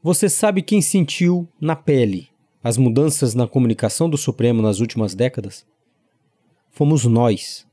Você 0.00 0.28
sabe 0.28 0.62
quem 0.62 0.80
sentiu 0.80 1.48
na 1.60 1.74
pele 1.74 2.28
as 2.62 2.76
mudanças 2.76 3.34
na 3.34 3.48
comunicação 3.48 4.08
do 4.08 4.16
Supremo 4.16 4.62
nas 4.62 4.78
últimas 4.78 5.12
décadas? 5.12 5.66
Fomos 6.70 7.04
nós. 7.04 7.66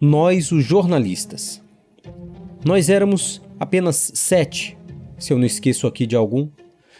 Nós, 0.00 0.52
os 0.52 0.64
jornalistas. 0.64 1.60
Nós 2.64 2.88
éramos 2.88 3.42
apenas 3.58 4.12
sete, 4.14 4.78
se 5.18 5.32
eu 5.32 5.38
não 5.38 5.44
esqueço 5.44 5.88
aqui 5.88 6.06
de 6.06 6.14
algum, 6.14 6.48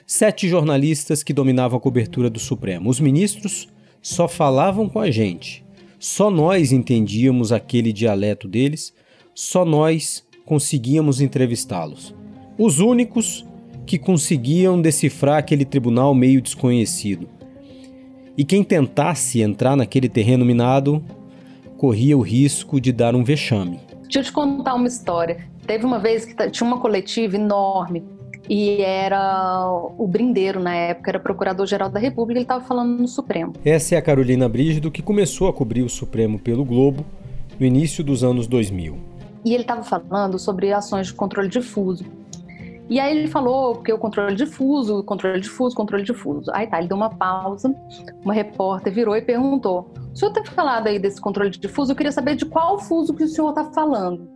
sete 0.05 0.49
jornalistas 0.49 1.23
que 1.23 1.33
dominavam 1.33 1.79
a 1.79 1.81
cobertura 1.81 2.29
do 2.29 2.41
Supremo. 2.41 2.91
Os 2.91 2.99
ministros 2.99 3.69
só 4.03 4.27
falavam 4.27 4.89
com 4.89 4.99
a 4.99 5.09
gente. 5.09 5.65
Só 6.01 6.33
nós 6.33 6.73
entendíamos 6.73 7.53
aquele 7.53 7.93
dialeto 7.93 8.49
deles, 8.49 8.93
só 9.37 9.65
nós 9.65 10.27
conseguíamos 10.45 11.21
entrevistá-los. 11.21 12.13
Os 12.59 12.81
únicos 12.81 13.45
que 13.91 13.98
conseguiam 13.98 14.80
decifrar 14.80 15.38
aquele 15.38 15.64
tribunal 15.64 16.14
meio 16.14 16.40
desconhecido. 16.40 17.29
E 18.39 18.44
quem 18.44 18.62
tentasse 18.62 19.43
entrar 19.43 19.75
naquele 19.75 20.08
terreno 20.08 20.44
minado 20.44 21.04
corria 21.76 22.17
o 22.17 22.21
risco 22.21 22.81
de 22.81 22.93
dar 22.93 23.17
um 23.17 23.25
vexame. 23.25 23.81
Deixa 24.03 24.21
eu 24.21 24.22
te 24.22 24.31
contar 24.31 24.75
uma 24.75 24.86
história. 24.86 25.39
Teve 25.67 25.84
uma 25.84 25.98
vez 25.98 26.25
que 26.25 26.50
tinha 26.50 26.64
uma 26.68 26.79
coletiva 26.79 27.34
enorme 27.34 28.04
e 28.48 28.81
era 28.81 29.68
o 29.98 30.07
Brindeiro 30.07 30.61
na 30.61 30.72
época, 30.72 31.11
era 31.11 31.18
procurador-geral 31.18 31.90
da 31.90 31.98
República, 31.98 32.39
ele 32.39 32.45
estava 32.45 32.64
falando 32.64 32.97
no 32.97 33.09
Supremo. 33.09 33.55
Essa 33.64 33.97
é 33.97 33.98
a 33.98 34.03
Carolina 34.03 34.48
Brígido 34.48 34.89
que 34.89 35.03
começou 35.03 35.48
a 35.48 35.53
cobrir 35.53 35.83
o 35.83 35.89
Supremo 35.89 36.39
pelo 36.39 36.64
Globo 36.64 37.05
no 37.59 37.67
início 37.67 38.05
dos 38.05 38.22
anos 38.22 38.47
2000. 38.47 38.97
E 39.45 39.53
ele 39.53 39.64
estava 39.64 39.83
falando 39.83 40.39
sobre 40.39 40.72
ações 40.72 41.09
de 41.09 41.14
controle 41.14 41.48
difuso. 41.48 42.20
E 42.91 42.98
aí 42.98 43.17
ele 43.17 43.28
falou, 43.28 43.75
porque 43.77 43.92
o 43.92 43.98
controle 43.98 44.34
difuso, 44.34 45.05
controle 45.05 45.41
difuso, 45.41 45.77
controle 45.77 46.03
difuso. 46.03 46.50
Aí 46.53 46.67
tá, 46.67 46.81
ele 46.81 46.89
deu 46.89 46.97
uma 46.97 47.08
pausa, 47.08 47.72
uma 48.25 48.34
repórter 48.34 48.92
virou 48.92 49.17
e 49.17 49.23
perguntou: 49.23 49.89
o 50.12 50.17
senhor 50.17 50.33
tem 50.33 50.45
falado 50.45 50.89
aí 50.89 50.98
desse 50.98 51.20
controle 51.20 51.50
difuso? 51.50 51.92
Eu 51.92 51.97
queria 51.97 52.11
saber 52.11 52.34
de 52.34 52.45
qual 52.45 52.81
fuso 52.81 53.15
que 53.15 53.23
o 53.23 53.28
senhor 53.28 53.50
está 53.50 53.65
falando. 53.67 54.28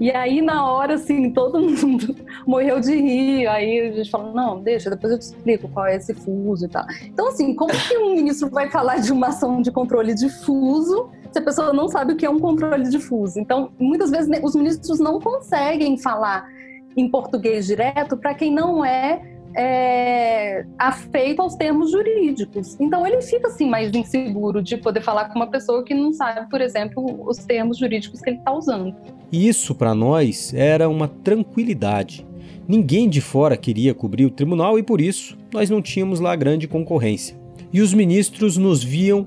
E 0.00 0.10
aí, 0.10 0.42
na 0.42 0.70
hora, 0.70 0.94
assim, 0.94 1.30
todo 1.30 1.60
mundo 1.60 2.16
morreu 2.44 2.80
de 2.80 2.94
rir. 2.94 3.46
Aí 3.46 3.80
a 3.80 3.92
gente 3.92 4.10
falou: 4.10 4.32
não, 4.34 4.60
deixa, 4.60 4.90
depois 4.90 5.12
eu 5.12 5.18
te 5.18 5.22
explico 5.22 5.68
qual 5.68 5.86
é 5.86 5.96
esse 5.96 6.12
fuso 6.14 6.64
e 6.64 6.68
tal. 6.68 6.84
Então, 7.04 7.28
assim, 7.28 7.54
como 7.54 7.70
que 7.70 7.96
um 7.98 8.16
ministro 8.16 8.50
vai 8.50 8.68
falar 8.68 8.96
de 8.96 9.12
uma 9.12 9.28
ação 9.28 9.62
de 9.62 9.70
controle 9.70 10.14
difuso 10.14 11.10
se 11.30 11.38
a 11.38 11.42
pessoa 11.42 11.72
não 11.72 11.88
sabe 11.88 12.12
o 12.12 12.16
que 12.16 12.26
é 12.26 12.30
um 12.30 12.40
controle 12.40 12.88
difuso? 12.88 13.38
Então, 13.38 13.70
muitas 13.78 14.10
vezes, 14.10 14.28
os 14.42 14.56
ministros 14.56 14.98
não 14.98 15.20
conseguem 15.20 15.96
falar 15.96 16.46
em 16.96 17.08
português 17.08 17.66
direto 17.66 18.16
para 18.16 18.34
quem 18.34 18.52
não 18.52 18.84
é, 18.84 19.22
é, 19.56 20.64
afeito 20.78 21.42
aos 21.42 21.54
termos 21.54 21.90
jurídicos. 21.90 22.76
Então 22.80 23.06
ele 23.06 23.20
fica 23.22 23.48
assim 23.48 23.68
mais 23.68 23.92
inseguro 23.92 24.62
de 24.62 24.76
poder 24.76 25.02
falar 25.02 25.28
com 25.28 25.36
uma 25.36 25.46
pessoa 25.46 25.84
que 25.84 25.94
não 25.94 26.12
sabe, 26.12 26.48
por 26.48 26.60
exemplo, 26.60 27.28
os 27.28 27.38
termos 27.38 27.78
jurídicos 27.78 28.20
que 28.20 28.30
ele 28.30 28.38
está 28.38 28.52
usando. 28.52 28.94
Isso 29.30 29.74
para 29.74 29.94
nós 29.94 30.52
era 30.54 30.88
uma 30.88 31.08
tranquilidade. 31.08 32.26
Ninguém 32.66 33.08
de 33.08 33.20
fora 33.20 33.56
queria 33.56 33.94
cobrir 33.94 34.24
o 34.24 34.30
tribunal 34.30 34.78
e 34.78 34.82
por 34.82 35.00
isso 35.00 35.36
nós 35.52 35.68
não 35.68 35.82
tínhamos 35.82 36.20
lá 36.20 36.34
grande 36.36 36.68
concorrência. 36.68 37.36
E 37.72 37.80
os 37.80 37.92
ministros 37.92 38.56
nos 38.56 38.84
viam 38.84 39.26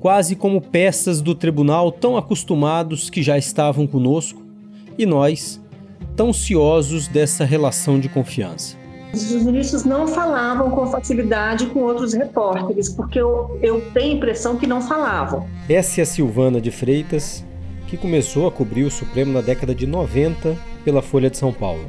quase 0.00 0.36
como 0.36 0.60
peças 0.60 1.20
do 1.20 1.34
tribunal 1.34 1.90
tão 1.90 2.16
acostumados 2.16 3.10
que 3.10 3.22
já 3.22 3.36
estavam 3.36 3.86
conosco 3.86 4.42
e 4.98 5.04
nós 5.04 5.60
tão 6.16 6.32
ciosos 6.32 7.08
dessa 7.08 7.44
relação 7.44 8.00
de 8.00 8.08
confiança? 8.08 8.76
Os 9.12 9.42
ministros 9.42 9.84
não 9.84 10.06
falavam 10.06 10.70
com 10.70 10.86
facilidade 10.88 11.66
com 11.66 11.80
outros 11.80 12.12
repórteres, 12.12 12.88
porque 12.88 13.18
eu, 13.18 13.58
eu 13.62 13.80
tenho 13.92 14.12
a 14.12 14.16
impressão 14.16 14.56
que 14.56 14.66
não 14.66 14.80
falavam. 14.82 15.46
Essa 15.68 16.00
é 16.00 16.02
a 16.02 16.06
Silvana 16.06 16.60
de 16.60 16.70
Freitas, 16.70 17.44
que 17.86 17.96
começou 17.96 18.46
a 18.46 18.52
cobrir 18.52 18.84
o 18.84 18.90
Supremo 18.90 19.32
na 19.32 19.40
década 19.40 19.74
de 19.74 19.86
90 19.86 20.56
pela 20.84 21.00
Folha 21.00 21.30
de 21.30 21.38
São 21.38 21.52
Paulo. 21.52 21.84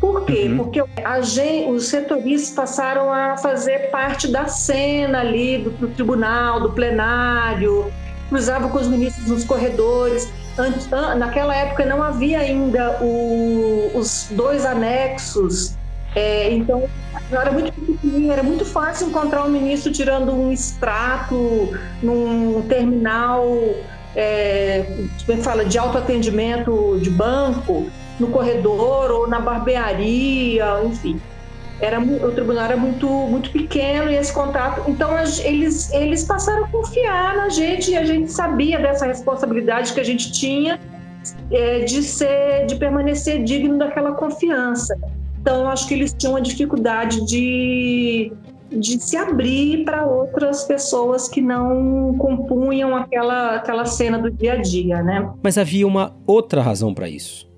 Por 0.00 0.24
quê? 0.24 0.46
Uhum. 0.48 0.56
Porque 0.56 0.82
gente, 1.22 1.70
os 1.70 1.88
setoristas 1.88 2.54
passaram 2.54 3.12
a 3.12 3.36
fazer 3.36 3.90
parte 3.90 4.28
da 4.28 4.46
cena 4.46 5.20
ali 5.20 5.58
do, 5.58 5.70
do 5.70 5.88
tribunal, 5.88 6.60
do 6.60 6.70
plenário, 6.70 7.92
cruzavam 8.30 8.70
com 8.70 8.78
os 8.78 8.88
ministros 8.88 9.26
nos 9.26 9.44
corredores. 9.44 10.32
Naquela 11.16 11.54
época 11.54 11.84
não 11.86 12.02
havia 12.02 12.40
ainda 12.40 12.98
o, 13.00 13.90
os 13.94 14.28
dois 14.30 14.64
anexos, 14.64 15.74
é, 16.14 16.52
então 16.52 16.88
era 17.30 17.50
muito 17.52 17.72
era 18.30 18.42
muito 18.42 18.64
fácil 18.64 19.08
encontrar 19.08 19.44
um 19.44 19.48
ministro 19.48 19.92
tirando 19.92 20.32
um 20.32 20.50
extrato 20.50 21.72
num 22.02 22.62
terminal, 22.62 23.46
é, 24.16 24.84
como 25.24 25.38
é 25.38 25.42
fala, 25.42 25.64
de 25.64 25.78
autoatendimento 25.78 26.98
de 27.00 27.10
banco, 27.10 27.88
no 28.18 28.28
corredor 28.28 29.10
ou 29.10 29.28
na 29.28 29.40
barbearia, 29.40 30.82
enfim 30.84 31.20
era 31.80 31.98
o 32.00 32.32
tribunal 32.32 32.64
era 32.64 32.76
muito 32.76 33.06
muito 33.08 33.50
pequeno 33.50 34.10
e 34.10 34.14
esse 34.14 34.32
contato 34.32 34.88
então 34.88 35.10
eles 35.44 35.92
eles 35.92 36.24
passaram 36.24 36.64
a 36.64 36.68
confiar 36.68 37.36
na 37.36 37.48
gente 37.48 37.90
e 37.92 37.96
a 37.96 38.04
gente 38.04 38.30
sabia 38.30 38.78
dessa 38.78 39.06
responsabilidade 39.06 39.92
que 39.92 40.00
a 40.00 40.04
gente 40.04 40.30
tinha 40.30 40.78
é, 41.50 41.80
de 41.80 42.02
ser 42.02 42.66
de 42.66 42.76
permanecer 42.76 43.42
digno 43.42 43.78
daquela 43.78 44.12
confiança. 44.12 44.96
Então 45.40 45.68
acho 45.68 45.88
que 45.88 45.94
eles 45.94 46.12
tinham 46.12 46.36
a 46.36 46.40
dificuldade 46.40 47.24
de 47.26 48.32
de 48.70 49.02
se 49.02 49.16
abrir 49.16 49.84
para 49.84 50.06
outras 50.06 50.62
pessoas 50.62 51.28
que 51.28 51.40
não 51.40 52.14
compunham 52.18 52.94
aquela 52.94 53.56
aquela 53.56 53.84
cena 53.84 54.18
do 54.18 54.30
dia 54.30 54.52
a 54.52 54.56
dia 54.56 55.02
né? 55.02 55.28
Mas 55.42 55.58
havia 55.58 55.86
uma 55.86 56.16
outra 56.26 56.62
razão 56.62 56.94
para 56.94 57.08
isso. 57.08 57.50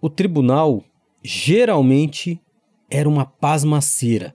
O 0.00 0.08
tribunal 0.08 0.82
geralmente 1.22 2.40
era 2.90 3.08
uma 3.08 3.24
pasmaceira. 3.24 4.34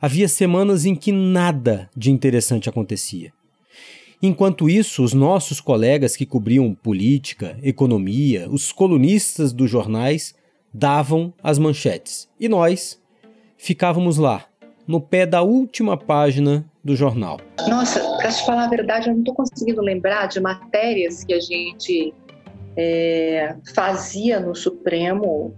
Havia 0.00 0.28
semanas 0.28 0.84
em 0.84 0.94
que 0.94 1.12
nada 1.12 1.88
de 1.96 2.10
interessante 2.10 2.68
acontecia. 2.68 3.32
Enquanto 4.20 4.68
isso, 4.68 5.02
os 5.02 5.12
nossos 5.12 5.60
colegas 5.60 6.14
que 6.14 6.26
cobriam 6.26 6.74
política, 6.74 7.58
economia, 7.62 8.48
os 8.48 8.70
colunistas 8.70 9.52
dos 9.52 9.68
jornais 9.68 10.34
davam 10.72 11.34
as 11.42 11.58
manchetes. 11.58 12.28
E 12.38 12.48
nós 12.48 13.00
ficávamos 13.56 14.18
lá, 14.18 14.46
no 14.86 15.00
pé 15.00 15.26
da 15.26 15.42
última 15.42 15.96
página 15.96 16.64
do 16.84 16.94
jornal. 16.94 17.40
Nossa, 17.68 18.00
para 18.16 18.30
te 18.30 18.44
falar 18.44 18.64
a 18.64 18.68
verdade, 18.68 19.08
eu 19.08 19.12
não 19.12 19.20
estou 19.20 19.34
conseguindo 19.34 19.80
lembrar 19.80 20.26
de 20.26 20.40
matérias 20.40 21.24
que 21.24 21.34
a 21.34 21.40
gente 21.40 22.14
é, 22.76 23.54
fazia 23.74 24.40
no 24.40 24.54
Supremo 24.54 25.54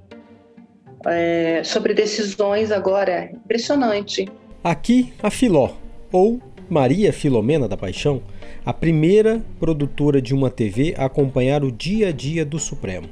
é, 1.07 1.63
sobre 1.65 1.95
decisões 1.95 2.71
agora. 2.71 3.31
Impressionante. 3.33 4.29
Aqui, 4.63 5.13
a 5.23 5.31
Filó, 5.31 5.71
ou 6.11 6.41
Maria 6.69 7.13
Filomena 7.13 7.69
da 7.69 7.77
Paixão, 7.77 8.23
a 8.65 8.73
primeira 8.73 9.43
produtora 9.61 10.23
de 10.23 10.35
uma 10.35 10.51
TV 10.51 10.95
a 10.97 11.05
acompanhar 11.05 11.63
o 11.63 11.71
dia 11.71 12.09
a 12.09 12.13
dia 12.13 12.45
do 12.45 12.59
Supremo. 12.59 13.09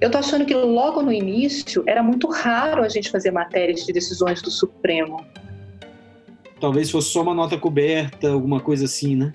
Eu 0.00 0.10
tô 0.10 0.18
achando 0.18 0.46
que 0.46 0.54
logo 0.54 1.02
no 1.02 1.12
início 1.12 1.84
era 1.86 2.02
muito 2.02 2.28
raro 2.28 2.82
a 2.82 2.88
gente 2.88 3.10
fazer 3.10 3.30
matérias 3.30 3.84
de 3.84 3.92
decisões 3.92 4.40
do 4.40 4.50
Supremo. 4.50 5.24
Talvez 6.58 6.90
fosse 6.90 7.10
só 7.10 7.22
uma 7.22 7.34
nota 7.34 7.58
coberta, 7.58 8.30
alguma 8.30 8.60
coisa 8.60 8.86
assim, 8.86 9.14
né? 9.14 9.32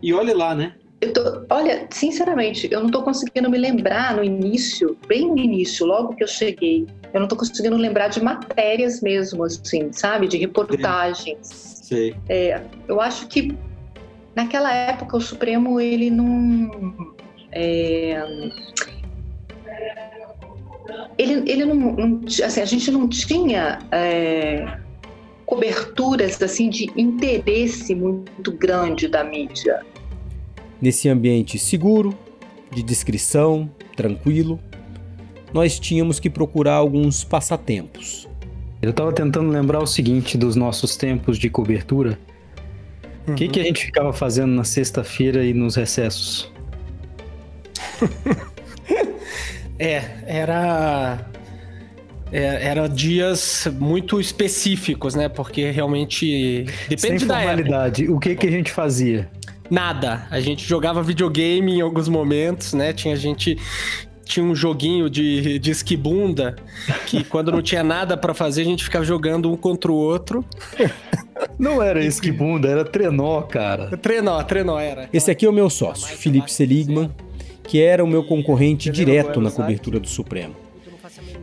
E 0.00 0.14
olhe 0.14 0.32
lá, 0.32 0.54
né? 0.54 0.74
Tô, 1.08 1.46
olha, 1.48 1.86
sinceramente, 1.90 2.68
eu 2.70 2.80
não 2.80 2.88
estou 2.88 3.02
conseguindo 3.02 3.48
me 3.48 3.56
lembrar 3.56 4.14
no 4.14 4.22
início, 4.22 4.98
bem 5.08 5.26
no 5.26 5.38
início, 5.38 5.86
logo 5.86 6.14
que 6.14 6.22
eu 6.22 6.28
cheguei, 6.28 6.86
eu 7.14 7.20
não 7.20 7.24
estou 7.24 7.38
conseguindo 7.38 7.74
lembrar 7.74 8.08
de 8.08 8.22
matérias 8.22 9.00
mesmo, 9.00 9.42
assim, 9.44 9.90
sabe? 9.92 10.28
De 10.28 10.36
reportagens. 10.36 11.38
Sei. 11.40 12.14
É, 12.28 12.60
eu 12.86 13.00
acho 13.00 13.26
que 13.28 13.56
naquela 14.36 14.70
época 14.74 15.16
o 15.16 15.20
Supremo, 15.22 15.80
ele 15.80 16.10
não. 16.10 17.14
É, 17.50 18.22
ele, 21.16 21.50
ele 21.50 21.64
não, 21.64 21.74
não, 21.74 22.20
assim, 22.44 22.60
a 22.60 22.66
gente 22.66 22.90
não 22.90 23.08
tinha 23.08 23.78
é, 23.90 24.78
coberturas 25.46 26.40
assim 26.42 26.68
de 26.68 26.90
interesse 26.94 27.94
muito 27.94 28.52
grande 28.52 29.08
da 29.08 29.24
mídia 29.24 29.80
Nesse 30.80 31.08
ambiente 31.08 31.58
seguro, 31.58 32.16
de 32.72 32.82
descrição, 32.82 33.70
tranquilo, 33.96 34.58
nós 35.52 35.78
tínhamos 35.78 36.18
que 36.18 36.30
procurar 36.30 36.74
alguns 36.74 37.24
passatempos. 37.24 38.28
Eu 38.80 38.90
estava 38.90 39.12
tentando 39.12 39.50
lembrar 39.50 39.80
o 39.80 39.86
seguinte 39.86 40.38
dos 40.38 40.56
nossos 40.56 40.96
tempos 40.96 41.38
de 41.38 41.50
cobertura. 41.50 42.18
O 43.26 43.30
uhum. 43.30 43.36
que, 43.36 43.48
que 43.48 43.60
a 43.60 43.64
gente 43.64 43.84
ficava 43.84 44.12
fazendo 44.12 44.54
na 44.54 44.64
sexta-feira 44.64 45.44
e 45.44 45.52
nos 45.52 45.76
recessos? 45.76 46.50
é, 49.78 50.02
era 50.26 51.26
É, 52.32 52.68
eram 52.68 52.88
dias 52.88 53.68
muito 53.78 54.20
específicos, 54.20 55.14
né? 55.14 55.28
Porque 55.28 55.70
realmente 55.70 56.64
depende 56.88 57.18
Sem 57.18 57.28
da 57.28 57.40
época. 57.40 57.56
formalidade, 57.56 58.08
o 58.08 58.18
que, 58.18 58.36
que 58.36 58.46
a 58.46 58.50
gente 58.50 58.70
fazia? 58.70 59.28
Nada. 59.70 60.26
A 60.30 60.40
gente 60.40 60.66
jogava 60.66 61.02
videogame 61.02 61.74
em 61.74 61.80
alguns 61.80 62.08
momentos, 62.08 62.72
né? 62.72 62.92
Tinha 62.92 63.14
gente 63.16 63.56
tinha 64.24 64.46
um 64.46 64.54
joguinho 64.54 65.10
de, 65.10 65.58
de 65.58 65.70
esquibunda 65.72 66.54
que 67.06 67.24
quando 67.24 67.50
não 67.50 67.60
tinha 67.60 67.82
nada 67.82 68.16
para 68.16 68.32
fazer 68.32 68.62
a 68.62 68.64
gente 68.64 68.84
ficava 68.84 69.04
jogando 69.04 69.50
um 69.50 69.56
contra 69.56 69.90
o 69.90 69.94
outro. 69.94 70.44
Não 71.58 71.82
era 71.82 72.04
esquibunda, 72.04 72.68
era 72.68 72.84
trenó, 72.84 73.40
cara. 73.40 73.96
Trenó, 73.96 74.42
trenó 74.42 74.78
era. 74.78 75.08
Esse 75.10 75.30
aqui 75.30 75.46
é 75.46 75.48
o 75.48 75.52
meu 75.52 75.70
sócio, 75.70 76.14
Felipe 76.16 76.52
Seligman, 76.52 77.10
que 77.62 77.80
era 77.80 78.04
o 78.04 78.06
meu 78.06 78.22
concorrente 78.22 78.90
direto 78.90 79.40
na 79.40 79.50
cobertura 79.50 79.98
do 79.98 80.06
Supremo. 80.08 80.54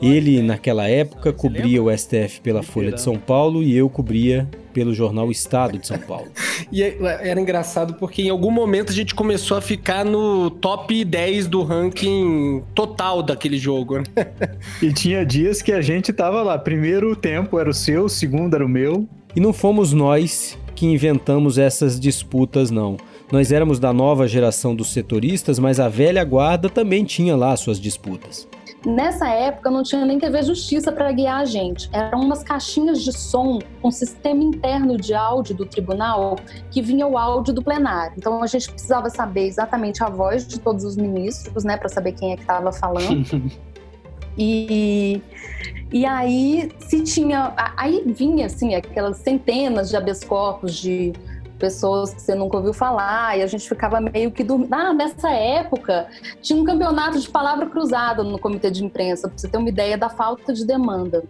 Ele, 0.01 0.41
naquela 0.43 0.87
época, 0.87 1.33
cobria 1.33 1.81
o 1.81 1.95
STF 1.95 2.41
pela 2.41 2.61
Folha 2.61 2.91
de 2.91 3.01
São 3.01 3.17
Paulo 3.17 3.63
e 3.63 3.75
eu 3.75 3.89
cobria 3.89 4.47
pelo 4.77 4.93
jornal 4.93 5.31
Estado 5.31 5.79
de 5.79 5.87
São 5.87 5.97
Paulo. 5.97 6.27
E 6.71 6.83
é, 6.83 6.97
era 7.01 7.39
engraçado 7.39 7.93
porque 7.93 8.23
em 8.23 8.29
algum 8.29 8.51
momento 8.51 8.91
a 8.91 8.95
gente 8.95 9.15
começou 9.15 9.57
a 9.57 9.61
ficar 9.61 10.03
no 10.03 10.49
top 10.49 11.05
10 11.05 11.47
do 11.47 11.63
ranking 11.63 12.61
total 12.75 13.23
daquele 13.23 13.57
jogo. 13.57 13.99
né? 13.99 14.03
E 14.81 14.91
tinha 14.91 15.25
dias 15.25 15.61
que 15.61 15.71
a 15.71 15.81
gente 15.81 16.11
tava 16.11 16.41
lá. 16.43 16.57
Primeiro 16.57 17.15
tempo 17.15 17.57
era 17.57 17.69
o 17.69 17.73
seu, 17.73 18.09
segundo 18.09 18.55
era 18.55 18.65
o 18.65 18.69
meu. 18.69 19.07
E 19.35 19.39
não 19.39 19.53
fomos 19.53 19.93
nós 19.93 20.57
que 20.75 20.85
inventamos 20.85 21.57
essas 21.57 21.99
disputas, 21.99 22.69
não. 22.69 22.97
Nós 23.31 23.51
éramos 23.51 23.79
da 23.79 23.93
nova 23.93 24.27
geração 24.27 24.75
dos 24.75 24.91
setoristas, 24.91 25.57
mas 25.57 25.79
a 25.79 25.87
velha 25.87 26.23
guarda 26.23 26.69
também 26.69 27.05
tinha 27.05 27.35
lá 27.35 27.55
suas 27.55 27.79
disputas. 27.79 28.47
Nessa 28.85 29.27
época 29.29 29.71
não 29.71 29.81
tinha 29.81 30.05
nem 30.05 30.19
TV 30.19 30.43
Justiça 30.43 30.91
para 30.91 31.11
guiar 31.11 31.41
a 31.41 31.45
gente. 31.45 31.89
Eram 31.91 32.21
umas 32.21 32.43
caixinhas 32.43 33.01
de 33.01 33.11
som 33.11 33.59
com 33.81 33.89
sistema 33.89 34.43
interno 34.43 34.97
de 34.97 35.13
áudio 35.13 35.55
do 35.55 35.65
tribunal 35.65 36.37
que 36.69 36.81
vinha 36.81 37.07
o 37.07 37.17
áudio 37.17 37.53
do 37.53 37.63
plenário. 37.63 38.13
Então 38.17 38.41
a 38.41 38.47
gente 38.47 38.69
precisava 38.69 39.09
saber 39.09 39.47
exatamente 39.47 40.03
a 40.03 40.09
voz 40.09 40.47
de 40.47 40.59
todos 40.59 40.83
os 40.83 40.95
ministros, 40.95 41.63
né, 41.63 41.75
para 41.75 41.89
saber 41.89 42.13
quem 42.13 42.33
é 42.33 42.35
que 42.35 42.43
estava 42.43 42.71
falando. 42.71 43.25
E, 44.39 45.19
e 45.91 46.05
aí 46.05 46.69
se 46.77 47.01
tinha, 47.01 47.53
aí 47.75 48.03
vinha 48.05 48.45
assim 48.45 48.75
aquelas 48.75 49.17
centenas 49.17 49.89
de 49.89 49.97
habeas 49.97 50.23
corpus 50.23 50.75
de 50.75 51.11
pessoas 51.57 52.13
que 52.13 52.21
você 52.21 52.35
nunca 52.35 52.57
ouviu 52.57 52.73
falar, 52.73 53.37
e 53.37 53.41
a 53.41 53.47
gente 53.47 53.67
ficava 53.67 53.99
meio 53.99 54.31
que 54.31 54.43
dormindo. 54.43 54.73
Ah, 54.73 54.93
nessa 54.93 55.29
época 55.29 56.07
tinha 56.41 56.61
um 56.61 56.63
campeonato 56.63 57.19
de 57.19 57.29
palavra 57.29 57.65
cruzada 57.67 58.23
no 58.23 58.39
comitê 58.39 58.71
de 58.71 58.83
imprensa, 58.83 59.27
para 59.27 59.37
você 59.37 59.47
ter 59.47 59.57
uma 59.57 59.69
ideia 59.69 59.97
da 59.97 60.09
falta 60.09 60.53
de 60.53 60.65
demanda. 60.65 61.23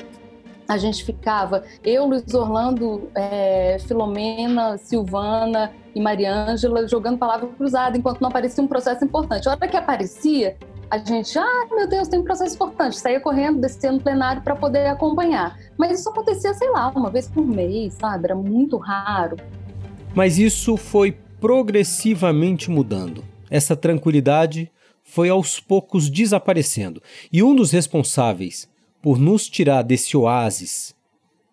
A 0.68 0.78
gente 0.78 1.06
ficava, 1.06 1.64
eu, 1.82 2.06
Luiz 2.06 2.34
Orlando, 2.34 3.10
é, 3.16 3.78
Filomena, 3.88 4.78
Silvana 4.78 5.72
e 5.96 6.02
Mariângela 6.02 6.86
jogando 6.88 7.18
palavra 7.18 7.48
cruzada, 7.48 7.98
enquanto 7.98 8.20
não 8.20 8.28
aparecia 8.28 8.62
um 8.62 8.68
processo 8.68 9.06
importante. 9.06 9.48
A 9.48 9.52
hora 9.52 9.68
que 9.68 9.78
aparecia, 9.78 10.58
a 10.90 10.98
gente, 10.98 11.40
ah, 11.40 11.68
meu 11.72 11.88
Deus, 11.88 12.10
tem 12.10 12.20
um 12.20 12.24
processo 12.24 12.56
importante, 12.56 12.98
saía 12.98 13.20
correndo, 13.20 13.60
descia 13.60 13.92
no 13.92 14.02
plenário 14.02 14.42
para 14.42 14.56
poder 14.56 14.88
acompanhar. 14.88 15.58
Mas 15.78 16.00
isso 16.00 16.10
acontecia, 16.10 16.54
sei 16.54 16.70
lá, 16.70 16.90
uma 16.96 17.10
vez 17.10 17.30
por 17.30 17.46
mês, 17.46 17.94
sabe? 17.94 18.26
Era 18.26 18.36
muito 18.36 18.78
raro. 18.78 19.38
Mas 20.16 20.38
isso 20.38 20.78
foi 20.78 21.16
progressivamente 21.40 22.70
mudando. 22.70 23.24
Essa 23.50 23.76
tranquilidade 23.76 24.72
foi 25.04 25.30
aos 25.30 25.60
poucos 25.60 26.10
desaparecendo. 26.10 27.02
E 27.32 27.42
um 27.42 27.56
dos 27.56 27.72
responsáveis 27.72 28.70
por 29.02 29.18
nos 29.18 29.48
tirar 29.48 29.84
desse 29.84 30.18
oásis 30.18 30.96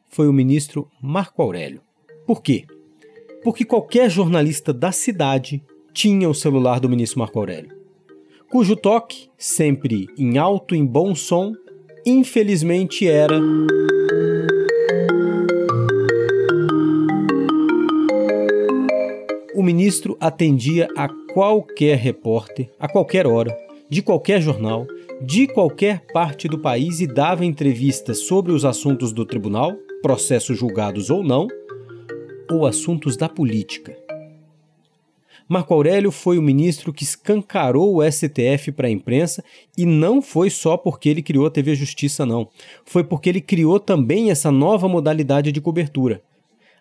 foi 0.08 0.28
o 0.28 0.32
ministro 0.32 0.90
Marco 1.00 1.42
Aurélio. 1.42 1.80
Por 2.26 2.42
quê? 2.42 2.64
Porque 3.42 3.64
qualquer 3.64 4.10
jornalista 4.10 4.72
da 4.72 4.90
cidade 4.90 5.62
tinha 5.92 6.28
o 6.28 6.34
celular 6.34 6.80
do 6.80 6.88
ministro 6.88 7.20
Marco 7.20 7.38
Aurélio, 7.38 7.76
cujo 8.50 8.74
toque, 8.74 9.28
sempre 9.38 10.08
em 10.18 10.38
alto 10.38 10.74
e 10.74 10.78
em 10.78 10.86
bom 10.86 11.14
som, 11.14 11.52
infelizmente 12.04 13.06
era. 13.06 13.38
Ministro 19.64 20.16
atendia 20.20 20.88
a 20.96 21.08
qualquer 21.32 21.96
repórter, 21.96 22.70
a 22.78 22.86
qualquer 22.86 23.26
hora, 23.26 23.56
de 23.88 24.02
qualquer 24.02 24.40
jornal, 24.40 24.86
de 25.20 25.46
qualquer 25.46 26.04
parte 26.12 26.46
do 26.46 26.58
país 26.58 27.00
e 27.00 27.06
dava 27.06 27.44
entrevistas 27.44 28.18
sobre 28.18 28.52
os 28.52 28.64
assuntos 28.64 29.12
do 29.12 29.24
tribunal, 29.24 29.72
processos 30.02 30.58
julgados 30.58 31.08
ou 31.08 31.24
não, 31.24 31.48
ou 32.50 32.66
assuntos 32.66 33.16
da 33.16 33.28
política. 33.28 33.96
Marco 35.48 35.74
Aurélio 35.74 36.10
foi 36.10 36.38
o 36.38 36.42
ministro 36.42 36.92
que 36.92 37.04
escancarou 37.04 37.96
o 37.96 38.10
STF 38.10 38.72
para 38.72 38.88
a 38.88 38.90
imprensa 38.90 39.44
e 39.76 39.84
não 39.84 40.22
foi 40.22 40.50
só 40.50 40.76
porque 40.76 41.08
ele 41.08 41.22
criou 41.22 41.46
a 41.46 41.50
TV 41.50 41.74
Justiça, 41.74 42.24
não. 42.24 42.48
Foi 42.84 43.04
porque 43.04 43.28
ele 43.28 43.40
criou 43.40 43.78
também 43.80 44.30
essa 44.30 44.50
nova 44.50 44.88
modalidade 44.88 45.52
de 45.52 45.60
cobertura, 45.60 46.22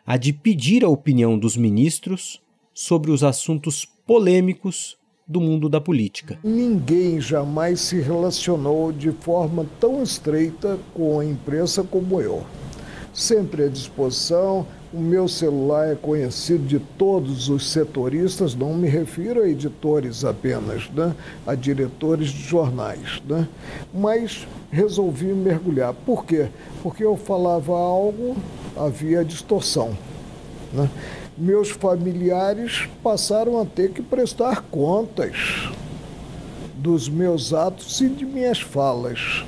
a 0.06 0.18
de 0.18 0.32
pedir 0.32 0.84
a 0.84 0.90
opinião 0.90 1.38
dos 1.38 1.58
ministros 1.58 2.43
sobre 2.74 3.12
os 3.12 3.24
assuntos 3.24 3.86
polêmicos 4.06 4.98
do 5.28 5.40
mundo 5.40 5.70
da 5.70 5.80
política. 5.80 6.38
Ninguém 6.44 7.20
jamais 7.22 7.80
se 7.80 8.00
relacionou 8.00 8.92
de 8.92 9.12
forma 9.12 9.66
tão 9.80 10.04
estreita 10.04 10.78
com 10.94 11.20
a 11.20 11.26
imprensa 11.26 11.84
como 11.84 12.20
eu. 12.20 12.44
Sempre 13.14 13.66
à 13.66 13.68
disposição, 13.70 14.66
o 14.94 15.00
meu 15.00 15.28
celular 15.28 15.92
é 15.92 15.96
conhecido 15.96 16.66
de 16.66 16.80
todos 16.80 17.50
os 17.50 17.72
setoristas, 17.72 18.54
não 18.54 18.74
me 18.74 18.88
refiro 18.88 19.42
a 19.42 19.48
editores 19.48 20.24
apenas, 20.26 20.90
né? 20.90 21.16
a 21.48 21.56
diretores 21.56 22.30
de 22.30 22.44
jornais. 22.44 23.22
Né? 23.28 23.48
Mas 23.94 24.48
resolvi 24.72 25.28
mergulhar. 25.28 25.94
Por 25.94 26.26
quê? 26.26 26.48
Porque 26.82 27.04
eu 27.04 27.16
falava 27.16 27.74
algo, 27.74 28.36
havia 28.76 29.24
distorção. 29.24 29.98
Né? 30.72 30.90
Meus 31.38 31.70
familiares 31.70 32.88
passaram 33.02 33.60
a 33.60 33.66
ter 33.66 33.92
que 33.92 34.02
prestar 34.02 34.62
contas 34.64 35.72
dos 36.76 37.08
meus 37.10 37.54
atos 37.54 38.02
e 38.02 38.10
de 38.10 38.26
minhas 38.26 38.60
falas. 38.60 39.44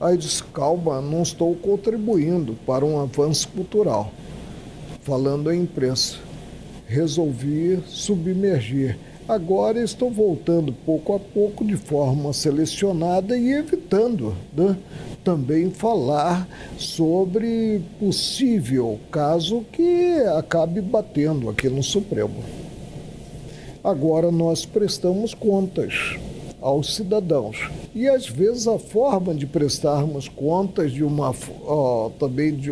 Aí 0.00 0.16
disse: 0.16 0.42
calma, 0.42 1.00
não 1.00 1.22
estou 1.22 1.54
contribuindo 1.54 2.54
para 2.66 2.84
um 2.84 3.00
avanço 3.00 3.48
cultural. 3.48 4.12
Falando 5.02 5.50
à 5.50 5.54
imprensa, 5.54 6.16
resolvi 6.86 7.82
submergir. 7.86 8.98
Agora 9.26 9.82
estou 9.82 10.10
voltando 10.10 10.70
pouco 10.70 11.14
a 11.14 11.18
pouco 11.18 11.64
de 11.64 11.78
forma 11.78 12.30
selecionada 12.34 13.34
e 13.34 13.52
evitando 13.52 14.36
né, 14.54 14.76
também 15.24 15.70
falar 15.70 16.46
sobre 16.76 17.80
possível 17.98 19.00
caso 19.10 19.64
que 19.72 20.18
acabe 20.36 20.82
batendo 20.82 21.48
aqui 21.48 21.70
no 21.70 21.82
Supremo. 21.82 22.44
Agora 23.82 24.30
nós 24.30 24.66
prestamos 24.66 25.32
contas 25.32 26.18
aos 26.60 26.94
cidadãos. 26.94 27.70
E 27.94 28.06
às 28.06 28.28
vezes 28.28 28.68
a 28.68 28.78
forma 28.78 29.34
de 29.34 29.46
prestarmos 29.46 30.28
contas 30.28 30.92
de 30.92 31.02
uma 31.02 31.34
ó, 31.64 32.10
também 32.18 32.54
de 32.54 32.70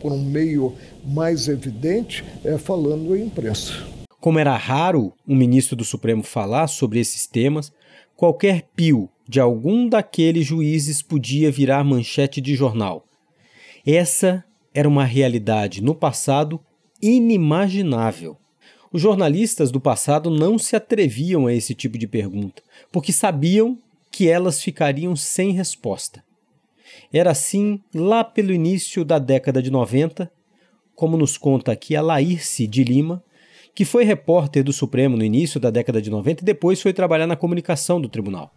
por 0.00 0.12
um 0.12 0.22
meio 0.22 0.74
mais 1.02 1.48
evidente 1.48 2.22
é 2.44 2.58
falando 2.58 3.14
à 3.14 3.18
imprensa. 3.18 3.93
Como 4.24 4.38
era 4.38 4.56
raro 4.56 5.12
um 5.28 5.36
ministro 5.36 5.76
do 5.76 5.84
Supremo 5.84 6.22
falar 6.22 6.66
sobre 6.66 6.98
esses 6.98 7.26
temas, 7.26 7.70
qualquer 8.16 8.62
pio 8.74 9.10
de 9.28 9.38
algum 9.38 9.86
daqueles 9.86 10.46
juízes 10.46 11.02
podia 11.02 11.50
virar 11.50 11.84
manchete 11.84 12.40
de 12.40 12.54
jornal. 12.54 13.04
Essa 13.86 14.42
era 14.72 14.88
uma 14.88 15.04
realidade 15.04 15.82
no 15.82 15.94
passado 15.94 16.58
inimaginável. 17.02 18.38
Os 18.90 19.02
jornalistas 19.02 19.70
do 19.70 19.78
passado 19.78 20.30
não 20.30 20.58
se 20.58 20.74
atreviam 20.74 21.46
a 21.46 21.52
esse 21.52 21.74
tipo 21.74 21.98
de 21.98 22.06
pergunta, 22.06 22.62
porque 22.90 23.12
sabiam 23.12 23.76
que 24.10 24.26
elas 24.26 24.62
ficariam 24.62 25.14
sem 25.14 25.52
resposta. 25.52 26.24
Era 27.12 27.32
assim 27.32 27.78
lá 27.94 28.24
pelo 28.24 28.54
início 28.54 29.04
da 29.04 29.18
década 29.18 29.60
de 29.60 29.70
90, 29.70 30.32
como 30.94 31.18
nos 31.18 31.36
conta 31.36 31.72
aqui 31.72 31.94
a 31.94 32.00
Laírce 32.00 32.66
de 32.66 32.82
Lima, 32.82 33.22
que 33.74 33.84
foi 33.84 34.04
repórter 34.04 34.62
do 34.62 34.72
Supremo 34.72 35.16
no 35.16 35.24
início 35.24 35.58
da 35.58 35.70
década 35.70 36.00
de 36.00 36.10
90 36.10 36.42
e 36.42 36.44
depois 36.44 36.80
foi 36.80 36.92
trabalhar 36.92 37.26
na 37.26 37.36
comunicação 37.36 38.00
do 38.00 38.08
tribunal. 38.08 38.52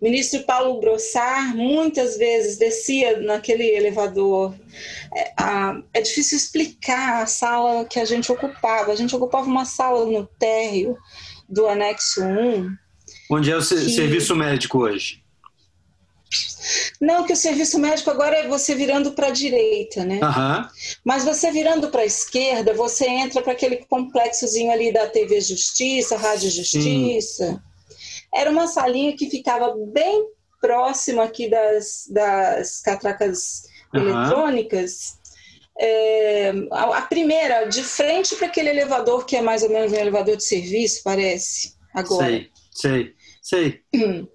O 0.00 0.04
ministro 0.04 0.42
Paulo 0.42 0.80
Grossar 0.80 1.54
muitas 1.54 2.18
vezes 2.18 2.58
descia 2.58 3.20
naquele 3.20 3.64
elevador. 3.64 4.54
É, 5.14 5.32
a, 5.36 5.80
é, 5.94 6.00
difícil 6.00 6.36
explicar 6.36 7.22
a 7.22 7.26
sala 7.26 7.84
que 7.84 8.00
a 8.00 8.04
gente 8.04 8.30
ocupava. 8.30 8.90
A 8.90 8.96
gente 8.96 9.14
ocupava 9.14 9.46
uma 9.46 9.64
sala 9.64 10.04
no 10.04 10.26
térreo 10.38 10.96
do 11.48 11.68
anexo 11.68 12.22
1. 12.24 12.76
Onde 13.30 13.52
é 13.52 13.56
o 13.56 13.60
que... 13.60 13.64
serviço 13.64 14.34
médico 14.34 14.78
hoje? 14.78 15.22
Não, 17.00 17.24
que 17.24 17.32
o 17.32 17.36
serviço 17.36 17.78
médico 17.78 18.10
agora 18.10 18.36
é 18.36 18.48
você 18.48 18.74
virando 18.74 19.12
para 19.12 19.28
a 19.28 19.32
direita, 19.32 20.04
né? 20.04 20.20
Aham. 20.22 20.68
Mas 21.04 21.24
você 21.24 21.50
virando 21.50 21.88
para 21.88 22.02
a 22.02 22.06
esquerda, 22.06 22.74
você 22.74 23.06
entra 23.06 23.42
para 23.42 23.52
aquele 23.52 23.76
complexozinho 23.86 24.70
ali 24.70 24.92
da 24.92 25.06
TV 25.06 25.40
Justiça, 25.40 26.16
Rádio 26.16 26.50
Justiça. 26.50 27.62
Era 28.34 28.50
uma 28.50 28.66
salinha 28.66 29.16
que 29.16 29.30
ficava 29.30 29.74
bem 29.92 30.26
próximo 30.60 31.20
aqui 31.20 31.48
das, 31.48 32.06
das 32.10 32.80
catracas 32.80 33.62
Aham. 33.94 34.04
eletrônicas. 34.04 35.18
É, 35.80 36.52
a, 36.72 36.98
a 36.98 37.02
primeira, 37.02 37.64
de 37.66 37.82
frente 37.84 38.34
para 38.34 38.48
aquele 38.48 38.70
elevador 38.70 39.24
que 39.24 39.36
é 39.36 39.40
mais 39.40 39.62
ou 39.62 39.70
menos 39.70 39.92
um 39.92 39.96
elevador 39.96 40.36
de 40.36 40.44
serviço, 40.44 41.02
parece, 41.04 41.74
agora. 41.94 42.26
Sei, 42.26 42.50
sei, 42.72 43.14
sei. 43.48 43.80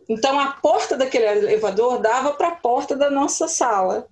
Então 0.09 0.39
a 0.39 0.53
porta 0.53 0.97
daquele 0.97 1.25
elevador 1.25 1.99
dava 1.99 2.33
para 2.33 2.47
a 2.47 2.55
porta 2.55 2.95
da 2.95 3.11
nossa 3.11 3.47
sala. 3.47 4.07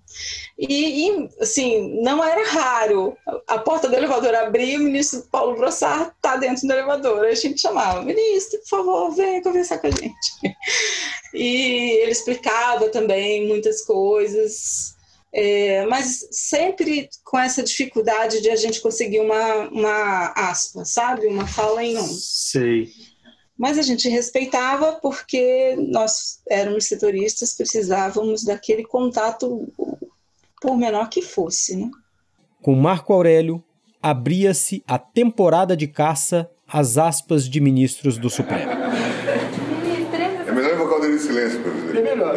E, 0.58 1.10
e, 1.10 1.30
assim, 1.40 2.02
não 2.04 2.24
era 2.24 2.48
raro. 2.48 3.18
A 3.48 3.58
porta 3.58 3.90
do 3.90 3.96
elevador 3.96 4.36
abria 4.36 4.76
e 4.76 4.78
o 4.78 4.84
ministro 4.84 5.24
Paulo 5.32 5.56
Brossard 5.56 6.12
está 6.16 6.38
dentro 6.38 6.68
do 6.68 6.74
elevador. 6.74 7.26
Aí 7.26 7.32
a 7.32 7.36
gente 7.36 7.60
chamava, 7.60 8.04
ministro, 8.04 8.60
por 8.60 8.68
favor, 8.68 9.12
venha 9.12 9.42
conversar 9.42 9.80
com 9.80 9.88
a 9.88 9.92
gente. 9.92 10.32
E 11.34 12.02
ele 12.02 12.12
explicava 12.12 12.90
também 12.90 13.48
muitas 13.48 13.84
coisas. 13.86 14.96
é, 15.34 15.86
mas 15.86 16.28
sempre 16.30 17.10
com 17.24 17.40
essa 17.40 17.64
dificuldade 17.64 18.42
de 18.42 18.50
a 18.50 18.56
gente 18.56 18.82
conseguir 18.82 19.22
uma, 19.22 19.70
uma 19.70 20.34
aspa, 20.36 20.84
sabe? 20.84 21.26
Uma 21.26 21.48
fala 21.48 21.84
em 21.84 21.98
um. 21.98 22.08
Sei. 22.08 22.92
Mas 23.62 23.78
a 23.78 23.84
gente 23.84 24.10
respeitava 24.10 24.94
porque 24.94 25.76
nós 25.78 26.40
éramos 26.50 26.86
setoristas, 26.86 27.54
precisávamos 27.54 28.44
daquele 28.44 28.84
contato, 28.84 29.72
por 30.60 30.76
menor 30.76 31.10
que 31.10 31.22
fosse, 31.22 31.76
né? 31.76 31.88
Com 32.60 32.74
Marco 32.74 33.14
Aurélio, 33.14 33.64
abria-se 34.02 34.84
a 34.88 34.98
temporada 34.98 35.78
de 35.78 35.86
caça 35.86 36.50
às 36.68 36.98
aspas 36.98 37.48
de 37.48 37.62
ministros 37.62 38.18
do 38.18 38.32
Supremo. 38.32 38.72
É 40.48 40.52
melhor 40.52 40.74
invocar 40.74 40.98
o 40.98 41.02
delírio 41.02 41.20
de 41.20 41.24
silêncio, 41.24 41.62
presidente. 41.62 41.98
É 42.00 42.02
melhor. 42.02 42.36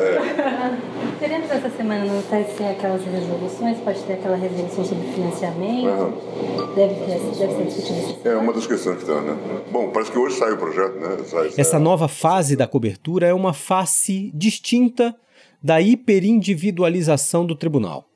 Teremos 1.19 1.44
essa 1.55 1.71
semana 1.71 2.05
no 2.05 2.23
TSE 2.23 2.65
aquelas 2.65 3.05
resoluções, 3.05 3.79
pode 3.79 4.03
ter 4.03 4.15
aquela 4.15 4.37
resolução 4.37 4.85
sobre 4.85 5.07
financiamento, 5.13 6.75
deve, 6.75 6.95
ter, 6.95 7.21
deve 7.39 7.55
ser 7.55 7.65
discutida 7.67 7.99
essa 7.99 8.29
É 8.29 8.37
uma 8.37 8.53
das 8.53 8.67
questões 8.67 8.97
que 8.97 9.03
está, 9.03 9.21
né? 9.21 9.37
Bom, 9.71 9.91
parece 9.91 10.11
que 10.11 10.19
hoje 10.19 10.37
sai 10.37 10.53
o 10.53 10.59
projeto, 10.59 10.95
né? 10.97 11.17
Sai, 11.25 11.51
sai. 11.51 11.61
Essa 11.61 11.79
nova 11.79 12.09
fase 12.09 12.57
da 12.57 12.67
cobertura 12.67 13.27
é 13.27 13.35
uma 13.35 13.53
face 13.53 14.31
distinta 14.35 15.15
da 15.63 15.81
hiperindividualização 15.81 17.47
do 17.47 17.55
tribunal. 17.55 18.09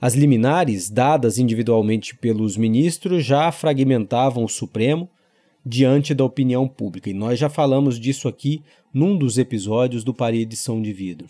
As 0.00 0.14
liminares, 0.14 0.90
dadas 0.90 1.38
individualmente 1.38 2.16
pelos 2.16 2.56
ministros, 2.56 3.24
já 3.24 3.50
fragmentavam 3.50 4.44
o 4.44 4.48
Supremo 4.48 5.08
diante 5.64 6.12
da 6.12 6.24
opinião 6.24 6.66
pública, 6.66 7.08
e 7.08 7.14
nós 7.14 7.38
já 7.38 7.48
falamos 7.48 7.98
disso 7.98 8.28
aqui 8.28 8.62
num 8.92 9.16
dos 9.16 9.38
episódios 9.38 10.02
do 10.04 10.12
Paredição 10.12 10.82
de 10.82 10.92
Vidro. 10.92 11.28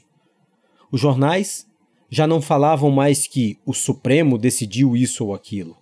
Os 0.92 1.00
jornais 1.00 1.66
já 2.10 2.26
não 2.26 2.42
falavam 2.42 2.90
mais 2.90 3.26
que 3.26 3.58
o 3.64 3.72
Supremo 3.72 4.36
decidiu 4.36 4.94
isso 4.94 5.24
ou 5.24 5.34
aquilo. 5.34 5.78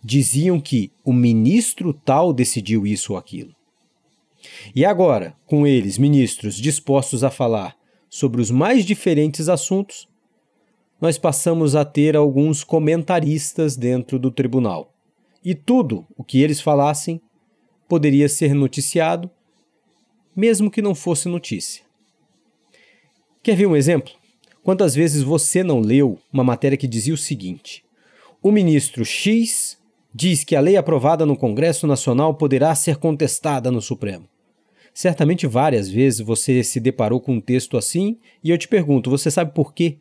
Diziam 0.00 0.60
que 0.60 0.92
o 1.04 1.12
ministro 1.12 1.92
tal 1.92 2.32
decidiu 2.32 2.86
isso 2.86 3.14
ou 3.14 3.18
aquilo. 3.18 3.52
E 4.72 4.84
agora, 4.84 5.36
com 5.44 5.66
eles, 5.66 5.98
ministros, 5.98 6.54
dispostos 6.54 7.24
a 7.24 7.30
falar 7.30 7.76
sobre 8.08 8.40
os 8.40 8.48
mais 8.48 8.86
diferentes 8.86 9.48
assuntos, 9.48 10.08
nós 11.00 11.18
passamos 11.18 11.74
a 11.74 11.84
ter 11.84 12.16
alguns 12.16 12.62
comentaristas 12.62 13.76
dentro 13.76 14.20
do 14.20 14.30
tribunal. 14.30 14.94
E 15.44 15.52
tudo 15.52 16.06
o 16.16 16.22
que 16.22 16.40
eles 16.40 16.60
falassem 16.60 17.20
poderia 17.88 18.28
ser 18.28 18.54
noticiado, 18.54 19.28
mesmo 20.36 20.70
que 20.70 20.80
não 20.80 20.94
fosse 20.94 21.28
notícia. 21.28 21.82
Quer 23.42 23.56
ver 23.56 23.66
um 23.66 23.74
exemplo? 23.74 24.12
Quantas 24.68 24.94
vezes 24.94 25.22
você 25.22 25.62
não 25.62 25.80
leu 25.80 26.18
uma 26.30 26.44
matéria 26.44 26.76
que 26.76 26.86
dizia 26.86 27.14
o 27.14 27.16
seguinte: 27.16 27.82
o 28.42 28.52
ministro 28.52 29.02
X 29.02 29.78
diz 30.14 30.44
que 30.44 30.54
a 30.54 30.60
lei 30.60 30.76
aprovada 30.76 31.24
no 31.24 31.38
Congresso 31.38 31.86
Nacional 31.86 32.34
poderá 32.34 32.74
ser 32.74 32.98
contestada 32.98 33.70
no 33.70 33.80
Supremo. 33.80 34.28
Certamente 34.92 35.46
várias 35.46 35.88
vezes 35.88 36.20
você 36.20 36.62
se 36.62 36.80
deparou 36.80 37.18
com 37.18 37.36
um 37.36 37.40
texto 37.40 37.78
assim 37.78 38.18
e 38.44 38.50
eu 38.50 38.58
te 38.58 38.68
pergunto: 38.68 39.08
você 39.08 39.30
sabe 39.30 39.54
por 39.54 39.72
quê? 39.72 39.96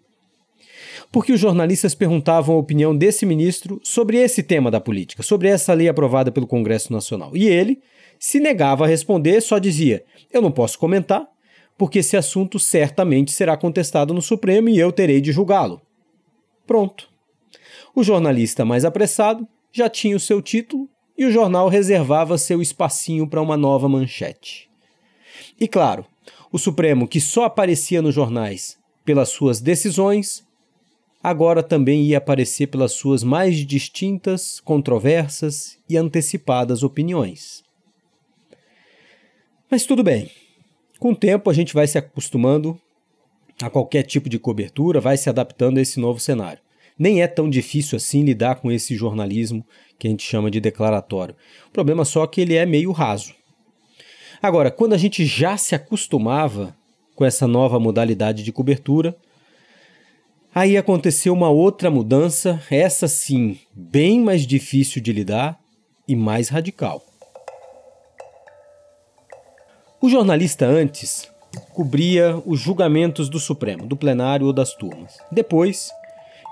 Porque 1.14 1.32
os 1.32 1.40
jornalistas 1.40 1.96
perguntavam 1.96 2.54
a 2.54 2.60
opinião 2.60 2.94
desse 2.94 3.26
ministro 3.26 3.80
sobre 3.86 4.18
esse 4.18 4.44
tema 4.44 4.70
da 4.70 4.82
política, 4.82 5.24
sobre 5.24 5.48
essa 5.48 5.74
lei 5.74 5.88
aprovada 5.88 6.30
pelo 6.30 6.46
Congresso 6.46 6.92
Nacional. 6.92 7.32
E 7.38 7.48
ele 7.48 7.80
se 8.20 8.38
negava 8.38 8.84
a 8.84 8.88
responder, 8.90 9.40
só 9.40 9.60
dizia: 9.60 10.04
Eu 10.30 10.42
não 10.42 10.52
posso 10.52 10.78
comentar, 10.78 11.26
porque 11.78 12.00
esse 12.00 12.18
assunto 12.18 12.58
certamente 12.58 13.32
será 13.32 13.56
contestado 13.56 14.14
no 14.14 14.22
Supremo 14.22 14.70
e 14.70 14.80
eu 14.80 14.92
terei 14.92 15.22
de 15.22 15.32
julgá-lo. 15.32 15.82
Pronto. 16.66 17.08
O 17.96 18.04
jornalista 18.04 18.66
mais 18.66 18.84
apressado 18.84 19.48
já 19.72 19.90
tinha 19.90 20.16
o 20.16 20.20
seu 20.20 20.42
título 20.42 20.90
e 21.18 21.26
o 21.26 21.32
jornal 21.32 21.68
reservava 21.70 22.38
seu 22.38 22.62
espacinho 22.62 23.28
para 23.28 23.42
uma 23.42 23.58
nova 23.58 23.88
manchete. 23.88 24.70
E 25.60 25.68
claro, 25.68 26.06
o 26.52 26.58
Supremo, 26.58 27.08
que 27.08 27.20
só 27.20 27.46
aparecia 27.46 28.02
nos 28.02 28.14
jornais 28.14 28.78
pelas 29.06 29.30
suas 29.30 29.60
decisões, 29.62 30.46
agora 31.24 31.64
também 31.64 32.04
ia 32.04 32.18
aparecer 32.18 32.68
pelas 32.68 32.94
suas 32.94 33.24
mais 33.24 33.66
distintas, 33.66 34.60
controversas 34.60 35.78
e 35.90 35.98
antecipadas 35.98 36.84
opiniões. 36.84 37.64
Mas 39.70 39.86
tudo 39.86 40.04
bem. 40.04 40.32
Com 41.00 41.12
o 41.12 41.16
tempo 41.16 41.50
a 41.50 41.54
gente 41.54 41.74
vai 41.74 41.88
se 41.88 41.98
acostumando 41.98 42.80
a 43.62 43.70
qualquer 43.70 44.04
tipo 44.04 44.30
de 44.30 44.40
cobertura, 44.40 45.00
vai 45.00 45.18
se 45.18 45.30
adaptando 45.30 45.78
a 45.78 45.82
esse 45.82 46.00
novo 46.00 46.20
cenário. 46.20 46.62
Nem 46.98 47.22
é 47.22 47.28
tão 47.28 47.50
difícil 47.50 47.96
assim 47.96 48.24
lidar 48.24 48.56
com 48.56 48.72
esse 48.72 48.96
jornalismo 48.96 49.66
que 50.00 50.08
a 50.08 50.10
gente 50.10 50.24
chama 50.24 50.50
de 50.50 50.60
declaratório. 50.60 51.36
O 51.68 51.72
problema 51.72 52.04
só 52.04 52.24
é 52.24 52.28
que 52.28 52.42
ele 52.42 52.56
é 52.56 52.66
meio 52.66 52.92
raso. 52.92 53.34
Agora, 54.42 54.72
quando 54.72 54.94
a 54.94 54.98
gente 54.98 55.26
já 55.26 55.58
se 55.58 55.76
acostumava 55.76 56.76
com 57.16 57.26
essa 57.26 57.48
nova 57.48 57.80
modalidade 57.80 58.44
de 58.44 58.52
cobertura, 58.52 59.16
aí 60.54 60.78
aconteceu 60.78 61.34
uma 61.34 61.50
outra 61.50 61.90
mudança, 61.90 62.62
essa 62.70 63.08
sim, 63.08 63.60
bem 63.74 64.20
mais 64.20 64.46
difícil 64.46 65.02
de 65.02 65.12
lidar 65.12 65.60
e 66.08 66.16
mais 66.16 66.50
radical. 66.50 67.07
O 70.00 70.10
jornalista 70.10 70.64
antes 70.64 71.28
cobria 71.74 72.40
os 72.46 72.60
julgamentos 72.60 73.30
do 73.30 73.40
Supremo, 73.40 73.88
do 73.88 73.98
plenário 73.98 74.46
ou 74.46 74.54
das 74.54 74.76
turmas. 74.76 75.18
Depois, 75.32 75.92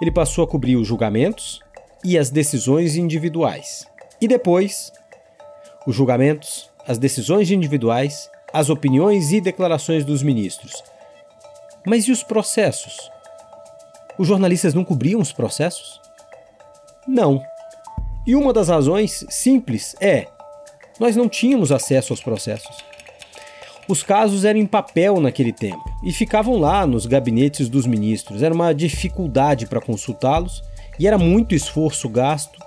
ele 0.02 0.12
passou 0.12 0.44
a 0.44 0.48
cobrir 0.48 0.76
os 0.76 0.88
julgamentos 0.88 1.60
e 2.04 2.18
as 2.18 2.32
decisões 2.32 2.96
individuais. 2.96 3.86
E 4.20 4.28
depois, 4.28 4.92
os 5.86 5.96
julgamentos, 5.96 6.72
as 6.88 6.98
decisões 6.98 7.52
individuais, 7.52 8.32
as 8.52 8.72
opiniões 8.72 9.32
e 9.32 9.40
declarações 9.40 10.04
dos 10.04 10.24
ministros. 10.24 10.84
Mas 11.86 12.08
e 12.08 12.12
os 12.12 12.24
processos? 12.24 13.12
Os 14.18 14.28
jornalistas 14.28 14.74
não 14.74 14.84
cobriam 14.84 15.22
os 15.22 15.32
processos? 15.32 16.02
Não. 17.08 17.44
E 18.26 18.36
uma 18.36 18.52
das 18.52 18.70
razões 18.70 19.24
simples 19.30 19.96
é: 20.02 20.26
nós 21.00 21.16
não 21.16 21.30
tínhamos 21.30 21.72
acesso 21.72 22.12
aos 22.12 22.22
processos. 22.24 22.95
Os 23.88 24.02
casos 24.02 24.46
eram 24.46 24.60
em 24.60 24.66
papel 24.66 25.20
naquele 25.20 25.54
tempo 25.54 25.84
e 26.04 26.12
ficavam 26.12 26.58
lá 26.58 26.88
nos 26.88 27.06
gabinetes 27.06 27.70
dos 27.70 27.86
ministros. 27.86 28.42
Era 28.42 28.54
uma 28.54 28.74
dificuldade 28.74 29.68
para 29.68 29.80
consultá-los 29.80 30.64
e 31.00 31.06
era 31.06 31.18
muito 31.18 31.54
esforço 31.54 32.10
gasto 32.10 32.60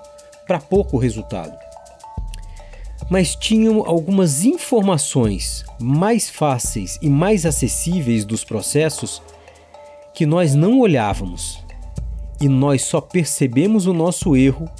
para 0.47 0.61
pouco 0.61 0.97
resultado. 0.97 1.59
Mas 3.11 3.35
tinham 3.35 3.85
algumas 3.85 4.45
informações 4.45 5.65
mais 5.81 6.31
fáceis 6.31 6.99
e 7.03 7.09
mais 7.09 7.45
acessíveis 7.45 8.25
dos 8.25 8.45
processos 8.45 9.21
que 10.15 10.25
nós 10.25 10.55
não 10.55 10.79
olhávamos. 10.79 11.65
E 12.41 12.49
nós 12.49 12.83
só 12.83 13.01
percebemos 13.01 13.87
o 13.87 13.93
nosso 13.93 14.37
erro 14.37 14.71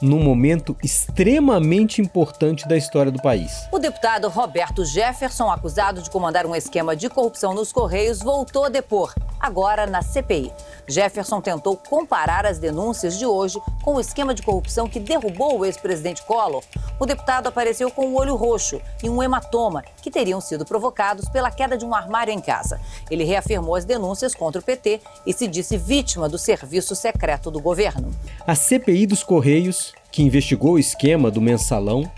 num 0.00 0.22
momento 0.22 0.76
extremamente 0.82 2.00
importante 2.00 2.66
da 2.68 2.76
história 2.76 3.10
do 3.10 3.20
país. 3.20 3.66
O 3.72 3.78
deputado 3.78 4.28
Roberto 4.28 4.84
Jefferson, 4.84 5.50
acusado 5.50 6.02
de 6.02 6.10
comandar 6.10 6.46
um 6.46 6.54
esquema 6.54 6.94
de 6.94 7.08
corrupção 7.08 7.54
nos 7.54 7.72
Correios, 7.72 8.20
voltou 8.20 8.64
a 8.64 8.68
depor, 8.68 9.14
agora 9.40 9.86
na 9.86 10.02
CPI. 10.02 10.52
Jefferson 10.86 11.40
tentou 11.40 11.76
comparar 11.76 12.46
as 12.46 12.58
denúncias 12.58 13.18
de 13.18 13.26
hoje 13.26 13.60
com 13.82 13.94
o 13.94 14.00
esquema 14.00 14.34
de 14.34 14.42
corrupção 14.42 14.88
que 14.88 15.00
derrubou 15.00 15.58
o 15.58 15.64
ex-presidente 15.64 16.22
Collor. 16.24 16.62
O 16.98 17.06
deputado 17.06 17.46
apareceu 17.46 17.90
com 17.90 18.06
um 18.06 18.16
olho 18.16 18.34
roxo 18.34 18.80
e 19.02 19.08
um 19.08 19.22
hematoma 19.22 19.84
que 20.02 20.10
teriam 20.10 20.40
sido 20.40 20.64
provocados 20.64 21.28
pela 21.28 21.50
queda 21.50 21.76
de 21.76 21.84
um 21.84 21.94
armário 21.94 22.32
em 22.32 22.40
casa. 22.40 22.80
Ele 23.10 23.24
reafirmou 23.24 23.76
as 23.76 23.84
denúncias 23.84 24.34
contra 24.34 24.60
o 24.60 24.64
PT 24.64 25.00
e 25.26 25.32
se 25.32 25.46
disse 25.46 25.76
vítima 25.76 26.28
do 26.28 26.38
serviço 26.38 26.96
secreto 26.96 27.50
do 27.50 27.60
governo. 27.60 28.10
A 28.46 28.54
CPI 28.54 29.06
dos 29.06 29.22
Correios, 29.22 29.87
que 30.10 30.22
investigou 30.22 30.72
o 30.72 30.78
esquema 30.78 31.30
do 31.30 31.40
mensalão, 31.40 32.10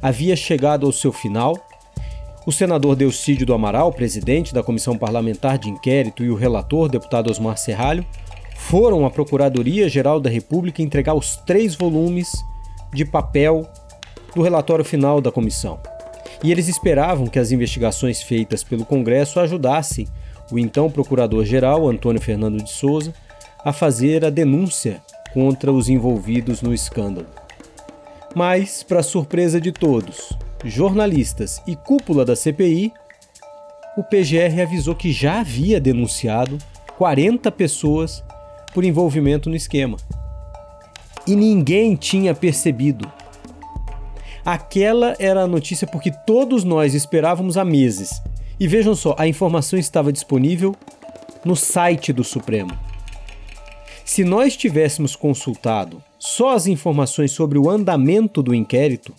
havia 0.00 0.36
chegado 0.36 0.86
ao 0.86 0.92
seu 0.92 1.12
final. 1.12 1.54
O 2.46 2.52
senador 2.52 2.94
Delcídio 2.94 3.46
do 3.46 3.54
Amaral, 3.54 3.92
presidente 3.92 4.54
da 4.54 4.62
Comissão 4.62 4.96
Parlamentar 4.96 5.58
de 5.58 5.68
Inquérito, 5.68 6.24
e 6.24 6.30
o 6.30 6.34
relator, 6.34 6.88
deputado 6.88 7.30
Osmar 7.30 7.56
Serralho, 7.56 8.06
foram 8.56 9.04
à 9.04 9.10
Procuradoria-Geral 9.10 10.20
da 10.20 10.30
República 10.30 10.82
entregar 10.82 11.14
os 11.14 11.36
três 11.36 11.74
volumes 11.74 12.32
de 12.92 13.04
papel 13.04 13.68
do 14.34 14.42
relatório 14.42 14.84
final 14.84 15.20
da 15.20 15.32
comissão. 15.32 15.78
E 16.42 16.50
eles 16.50 16.68
esperavam 16.68 17.26
que 17.26 17.38
as 17.38 17.50
investigações 17.50 18.22
feitas 18.22 18.62
pelo 18.62 18.84
Congresso 18.84 19.40
ajudassem 19.40 20.06
o 20.50 20.58
então 20.58 20.90
Procurador-Geral, 20.90 21.88
Antônio 21.88 22.20
Fernando 22.20 22.62
de 22.62 22.70
Souza, 22.70 23.12
a 23.64 23.72
fazer 23.72 24.24
a 24.24 24.30
denúncia 24.30 25.02
contra 25.36 25.70
os 25.70 25.90
envolvidos 25.90 26.62
no 26.62 26.72
escândalo. 26.72 27.26
Mas, 28.34 28.82
para 28.82 29.02
surpresa 29.02 29.60
de 29.60 29.70
todos, 29.70 30.32
jornalistas 30.64 31.60
e 31.66 31.76
cúpula 31.76 32.24
da 32.24 32.34
CPI, 32.34 32.90
o 33.98 34.02
PGR 34.02 34.62
avisou 34.62 34.94
que 34.94 35.12
já 35.12 35.40
havia 35.40 35.78
denunciado 35.78 36.56
40 36.96 37.52
pessoas 37.52 38.24
por 38.72 38.82
envolvimento 38.82 39.50
no 39.50 39.56
esquema. 39.56 39.98
E 41.26 41.36
ninguém 41.36 41.96
tinha 41.96 42.34
percebido. 42.34 43.06
Aquela 44.42 45.14
era 45.18 45.42
a 45.42 45.46
notícia 45.46 45.86
porque 45.86 46.10
todos 46.26 46.64
nós 46.64 46.94
esperávamos 46.94 47.58
há 47.58 47.64
meses. 47.64 48.22
E 48.58 48.66
vejam 48.66 48.94
só, 48.94 49.14
a 49.18 49.28
informação 49.28 49.78
estava 49.78 50.10
disponível 50.10 50.74
no 51.44 51.54
site 51.54 52.10
do 52.10 52.24
Supremo. 52.24 52.95
Se 54.16 54.24
nós 54.24 54.56
tivéssemos 54.56 55.14
consultado 55.14 56.02
só 56.18 56.54
as 56.54 56.66
informações 56.66 57.32
sobre 57.32 57.58
o 57.58 57.68
andamento 57.68 58.42
do 58.42 58.54
inquérito, 58.54 59.12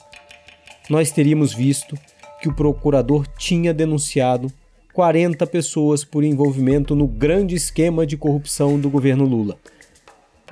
nós 0.89 1.11
teríamos 1.11 1.53
visto 1.53 1.95
que 2.41 2.49
o 2.49 2.55
procurador 2.55 3.27
tinha 3.37 3.75
denunciado 3.75 4.51
40 4.95 5.45
pessoas 5.45 6.03
por 6.03 6.23
envolvimento 6.23 6.95
no 6.95 7.07
grande 7.07 7.53
esquema 7.53 8.07
de 8.07 8.17
corrupção 8.17 8.79
do 8.79 8.89
governo 8.89 9.23
Lula. 9.23 9.59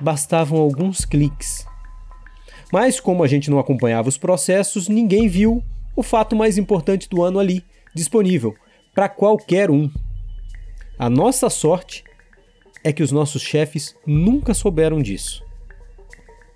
Bastavam 0.00 0.60
alguns 0.60 1.04
cliques. 1.04 1.66
Mas, 2.72 3.00
como 3.00 3.24
a 3.24 3.26
gente 3.26 3.50
não 3.50 3.58
acompanhava 3.58 4.08
os 4.08 4.16
processos, 4.16 4.86
ninguém 4.86 5.26
viu 5.26 5.60
o 5.96 6.04
fato 6.04 6.36
mais 6.36 6.56
importante 6.56 7.08
do 7.08 7.20
ano 7.24 7.40
ali, 7.40 7.64
disponível 7.92 8.54
para 8.94 9.08
qualquer 9.08 9.72
um. 9.72 9.90
A 10.96 11.10
nossa 11.10 11.50
sorte 11.50 12.04
é 12.86 12.92
que 12.92 13.02
os 13.02 13.10
nossos 13.10 13.42
chefes 13.42 13.96
nunca 14.06 14.54
souberam 14.54 15.02
disso. 15.02 15.44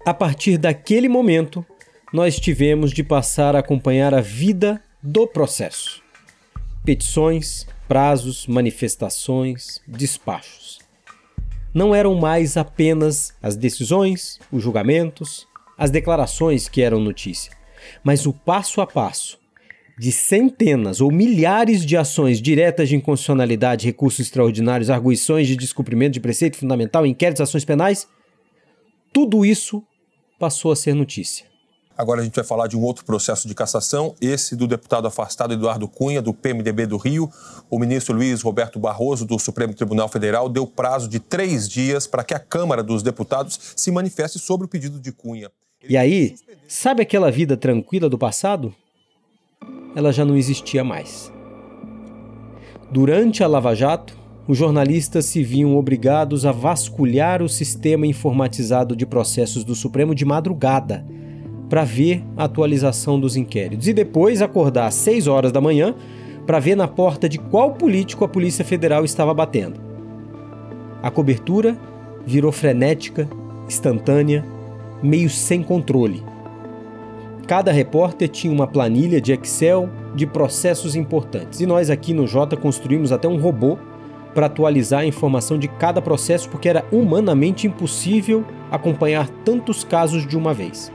A 0.07 0.15
partir 0.15 0.59
daquele 0.59 1.09
momento, 1.09 1.67
nós 2.13 2.39
tivemos 2.39 2.93
de 2.93 3.03
passar 3.03 3.57
a 3.57 3.59
acompanhar 3.59 4.15
a 4.15 4.21
vida 4.21 4.81
do 5.03 5.27
processo. 5.27 6.01
Petições, 6.85 7.67
prazos, 7.89 8.47
manifestações, 8.47 9.83
despachos. 9.89 10.79
Não 11.75 11.93
eram 11.93 12.15
mais 12.15 12.57
apenas 12.57 13.35
as 13.43 13.57
decisões, 13.57 14.39
os 14.53 14.63
julgamentos, 14.63 15.49
as 15.77 15.91
declarações 15.91 16.69
que 16.69 16.81
eram 16.81 17.01
notícia, 17.01 17.51
mas 18.05 18.25
o 18.25 18.33
passo 18.33 18.81
a 18.81 18.87
passo 18.87 19.37
de 20.01 20.11
centenas 20.11 21.03
ou 21.03 21.13
milhares 21.13 21.85
de 21.85 21.95
ações 21.95 22.41
diretas 22.41 22.89
de 22.89 22.97
inconstitucionalidade, 22.97 23.85
recursos 23.85 24.21
extraordinários, 24.21 24.89
arguições 24.89 25.47
de 25.47 25.55
descumprimento 25.55 26.15
de 26.15 26.21
preceito 26.21 26.57
fundamental, 26.57 27.05
inquéritos, 27.05 27.43
ações 27.43 27.67
penais, 27.67 28.09
tudo 29.13 29.45
isso 29.45 29.83
passou 30.39 30.73
a 30.73 30.77
ser 30.77 30.95
notícia. 30.95 31.45
Agora 31.99 32.23
a 32.23 32.25
gente 32.25 32.35
vai 32.35 32.43
falar 32.43 32.67
de 32.67 32.79
um 32.79 32.83
outro 32.83 33.05
processo 33.05 33.47
de 33.47 33.55
cassação, 33.55 34.15
esse 34.23 34.57
do 34.57 34.67
deputado 34.67 35.07
afastado 35.07 35.53
Eduardo 35.53 35.87
Cunha, 35.87 36.23
do 36.23 36.33
PMDB 36.33 36.87
do 36.87 36.97
Rio. 36.97 37.31
O 37.69 37.79
ministro 37.79 38.17
Luiz 38.17 38.41
Roberto 38.41 38.79
Barroso, 38.79 39.27
do 39.27 39.39
Supremo 39.39 39.75
Tribunal 39.75 40.09
Federal, 40.09 40.49
deu 40.49 40.67
prazo 40.67 41.11
de 41.11 41.21
três 41.21 41.69
dias 41.69 42.07
para 42.07 42.25
que 42.25 42.33
a 42.33 42.39
Câmara 42.39 42.83
dos 42.83 43.03
Deputados 43.03 43.75
se 43.77 43.91
manifeste 43.91 44.39
sobre 44.39 44.65
o 44.65 44.69
pedido 44.69 44.99
de 44.99 45.13
Cunha. 45.13 45.51
Ele 45.83 45.93
e 45.93 45.97
aí, 45.99 46.35
sabe 46.67 47.03
aquela 47.03 47.31
vida 47.31 47.55
tranquila 47.55 48.09
do 48.09 48.17
passado? 48.17 48.75
Ela 49.95 50.13
já 50.13 50.25
não 50.25 50.37
existia 50.37 50.85
mais. 50.85 51.33
Durante 52.91 53.43
a 53.43 53.47
Lava 53.47 53.75
Jato, 53.75 54.19
os 54.49 54.59
jornalistas 54.59 55.27
se 55.27 55.43
viam 55.43 55.77
obrigados 55.77 56.45
a 56.45 56.53
vasculhar 56.53 57.43
o 57.43 57.49
sistema 57.49 58.07
informatizado 58.07 58.97
de 58.97 59.07
processos 59.07 59.63
do 59.63 59.75
Supremo 59.75 60.15
de 60.15 60.25
madrugada 60.25 61.07
para 61.69 61.85
ver 61.85 62.25
a 62.37 62.45
atualização 62.45 63.21
dos 63.21 63.37
inquéritos 63.37 63.87
e 63.87 63.93
depois 63.93 64.43
acordar 64.43 64.87
às 64.87 64.95
6 64.95 65.29
horas 65.29 65.53
da 65.53 65.61
manhã 65.61 65.95
para 66.47 66.59
ver 66.59 66.75
na 66.75 66.89
porta 66.89 67.29
de 67.29 67.39
qual 67.39 67.75
político 67.75 68.25
a 68.25 68.29
Polícia 68.29 68.65
Federal 68.65 69.05
estava 69.05 69.33
batendo. 69.33 69.81
A 71.01 71.11
cobertura 71.11 71.79
virou 72.27 72.51
frenética, 72.51 73.29
instantânea, 73.69 74.45
meio 75.01 75.31
sem 75.31 75.63
controle. 75.63 76.25
Cada 77.51 77.73
repórter 77.73 78.29
tinha 78.29 78.53
uma 78.53 78.69
planilha 78.69 79.21
de 79.21 79.33
Excel 79.33 79.91
de 80.15 80.25
processos 80.25 80.95
importantes. 80.95 81.59
E 81.59 81.67
nós 81.67 81.91
aqui 81.91 82.15
no 82.15 82.25
Jota 82.25 82.57
construímos 82.57 83.11
até 83.11 83.27
um 83.27 83.41
robô 83.41 83.77
para 84.33 84.47
atualizar 84.47 85.01
a 85.01 85.05
informação 85.05 85.59
de 85.59 85.67
cada 85.67 86.01
processo, 86.01 86.49
porque 86.49 86.69
era 86.69 86.87
humanamente 86.93 87.67
impossível 87.67 88.47
acompanhar 88.71 89.29
tantos 89.45 89.83
casos 89.83 90.25
de 90.25 90.37
uma 90.37 90.55
vez. 90.55 90.93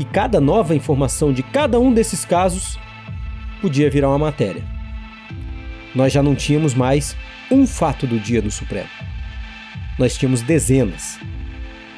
E 0.00 0.04
cada 0.04 0.40
nova 0.40 0.74
informação 0.74 1.32
de 1.32 1.44
cada 1.44 1.78
um 1.78 1.94
desses 1.94 2.24
casos 2.24 2.76
podia 3.62 3.88
virar 3.88 4.08
uma 4.08 4.18
matéria. 4.18 4.64
Nós 5.94 6.12
já 6.12 6.24
não 6.24 6.34
tínhamos 6.34 6.74
mais 6.74 7.16
um 7.52 7.64
fato 7.68 8.04
do 8.04 8.18
dia 8.18 8.42
do 8.42 8.50
Supremo. 8.50 8.88
Nós 9.96 10.18
tínhamos 10.18 10.42
dezenas. 10.42 11.20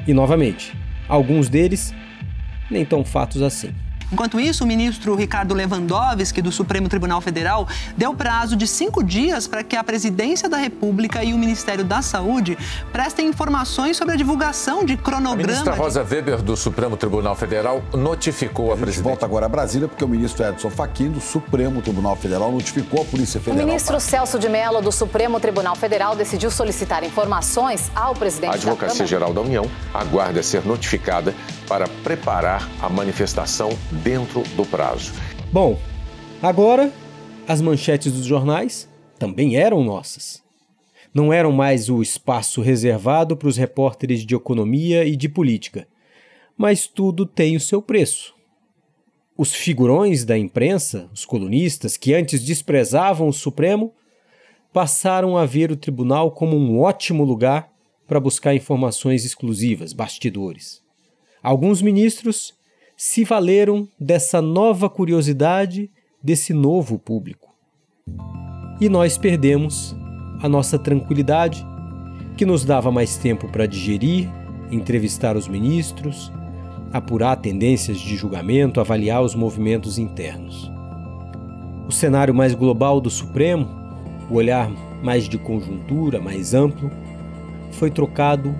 E 0.06 0.12
novamente, 0.12 0.76
alguns 1.08 1.48
deles 1.48 1.94
nem 2.70 2.84
tão 2.84 3.04
fatos 3.04 3.42
assim. 3.42 3.74
Enquanto 4.12 4.40
isso, 4.40 4.64
o 4.64 4.66
ministro 4.66 5.14
Ricardo 5.14 5.54
Lewandowski, 5.54 6.42
do 6.42 6.50
Supremo 6.50 6.88
Tribunal 6.88 7.20
Federal, 7.20 7.68
deu 7.96 8.12
prazo 8.12 8.56
de 8.56 8.66
cinco 8.66 9.04
dias 9.04 9.46
para 9.46 9.62
que 9.62 9.76
a 9.76 9.84
Presidência 9.84 10.48
da 10.48 10.56
República 10.56 11.22
e 11.22 11.32
o 11.32 11.38
Ministério 11.38 11.84
da 11.84 12.02
Saúde 12.02 12.58
prestem 12.92 13.28
informações 13.28 13.96
sobre 13.96 14.14
a 14.14 14.16
divulgação 14.16 14.84
de 14.84 14.96
cronograma. 14.96 15.44
A 15.44 15.46
ministra 15.46 15.74
Rosa 15.74 16.02
Weber, 16.02 16.42
do 16.42 16.56
Supremo 16.56 16.96
Tribunal 16.96 17.36
Federal, 17.36 17.82
notificou 17.92 18.72
a, 18.72 18.74
a 18.74 18.76
presidente. 18.76 19.04
volta 19.04 19.24
agora 19.24 19.46
a 19.46 19.48
Brasília, 19.48 19.86
porque 19.86 20.04
o 20.04 20.08
ministro 20.08 20.44
Edson 20.44 20.70
Fachin, 20.70 21.10
do 21.10 21.20
Supremo 21.20 21.80
Tribunal 21.80 22.16
Federal, 22.16 22.50
notificou 22.50 23.02
a 23.02 23.04
Polícia 23.04 23.40
Federal. 23.40 23.62
O 23.62 23.66
ministro 23.66 23.92
para... 23.92 24.00
Celso 24.00 24.40
de 24.40 24.48
Mello, 24.48 24.82
do 24.82 24.90
Supremo 24.90 25.38
Tribunal 25.38 25.76
Federal, 25.76 26.16
decidiu 26.16 26.50
solicitar 26.50 27.04
informações 27.04 27.90
ao 27.94 28.14
presidente 28.14 28.50
a 28.50 28.54
Advocacia 28.54 29.06
Geral 29.06 29.32
da 29.32 29.40
União 29.40 29.70
aguarda 29.94 30.42
ser 30.42 30.64
notificada 30.64 31.32
para 31.70 31.86
preparar 32.02 32.68
a 32.82 32.88
manifestação 32.88 33.70
dentro 34.02 34.42
do 34.56 34.66
prazo. 34.66 35.12
Bom, 35.52 35.78
agora 36.42 36.92
as 37.46 37.60
manchetes 37.60 38.12
dos 38.12 38.24
jornais 38.24 38.88
também 39.20 39.54
eram 39.54 39.84
nossas. 39.84 40.42
Não 41.14 41.32
eram 41.32 41.52
mais 41.52 41.88
o 41.88 42.02
espaço 42.02 42.60
reservado 42.60 43.36
para 43.36 43.46
os 43.46 43.56
repórteres 43.56 44.26
de 44.26 44.34
economia 44.34 45.04
e 45.04 45.14
de 45.14 45.28
política. 45.28 45.86
Mas 46.58 46.88
tudo 46.88 47.24
tem 47.24 47.54
o 47.54 47.60
seu 47.60 47.80
preço. 47.80 48.34
Os 49.38 49.54
figurões 49.54 50.24
da 50.24 50.36
imprensa, 50.36 51.08
os 51.14 51.24
colunistas 51.24 51.96
que 51.96 52.12
antes 52.12 52.42
desprezavam 52.42 53.28
o 53.28 53.32
Supremo, 53.32 53.94
passaram 54.72 55.38
a 55.38 55.46
ver 55.46 55.70
o 55.70 55.76
tribunal 55.76 56.32
como 56.32 56.56
um 56.56 56.80
ótimo 56.80 57.22
lugar 57.22 57.72
para 58.08 58.18
buscar 58.18 58.56
informações 58.56 59.24
exclusivas, 59.24 59.92
bastidores. 59.92 60.89
Alguns 61.42 61.80
ministros 61.80 62.52
se 62.94 63.24
valeram 63.24 63.88
dessa 63.98 64.42
nova 64.42 64.90
curiosidade, 64.90 65.90
desse 66.22 66.52
novo 66.52 66.98
público. 66.98 67.48
E 68.78 68.90
nós 68.90 69.16
perdemos 69.16 69.96
a 70.42 70.48
nossa 70.48 70.78
tranquilidade, 70.78 71.64
que 72.36 72.44
nos 72.44 72.62
dava 72.62 72.92
mais 72.92 73.16
tempo 73.16 73.48
para 73.48 73.64
digerir, 73.64 74.28
entrevistar 74.70 75.34
os 75.34 75.48
ministros, 75.48 76.30
apurar 76.92 77.36
tendências 77.36 77.98
de 77.98 78.16
julgamento, 78.16 78.78
avaliar 78.78 79.22
os 79.22 79.34
movimentos 79.34 79.98
internos. 79.98 80.70
O 81.88 81.92
cenário 81.92 82.34
mais 82.34 82.54
global 82.54 83.00
do 83.00 83.08
Supremo, 83.08 83.66
o 84.30 84.34
olhar 84.34 84.70
mais 85.02 85.26
de 85.26 85.38
conjuntura, 85.38 86.20
mais 86.20 86.52
amplo, 86.52 86.90
foi 87.72 87.90
trocado 87.90 88.54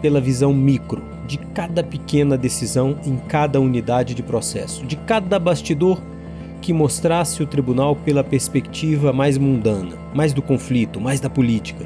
pela 0.00 0.20
visão 0.20 0.54
micro 0.54 1.11
de 1.26 1.38
cada 1.38 1.82
pequena 1.82 2.36
decisão 2.36 2.96
em 3.04 3.16
cada 3.16 3.60
unidade 3.60 4.14
de 4.14 4.22
processo, 4.22 4.84
de 4.84 4.96
cada 4.96 5.38
bastidor 5.38 6.00
que 6.60 6.72
mostrasse 6.72 7.42
o 7.42 7.46
tribunal 7.46 7.96
pela 7.96 8.22
perspectiva 8.22 9.12
mais 9.12 9.36
mundana, 9.36 9.96
mais 10.14 10.32
do 10.32 10.40
conflito, 10.40 11.00
mais 11.00 11.20
da 11.20 11.28
política. 11.28 11.84